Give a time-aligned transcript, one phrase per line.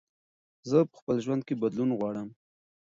[0.69, 2.29] زه په خپل ژوند کې بدلون غواړم.